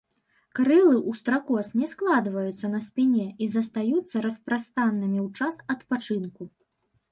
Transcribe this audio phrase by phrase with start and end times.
[0.59, 6.53] Крылы ў стракоз не складваюцца на спіне і застаюцца распрастанымі ў час адпачынку.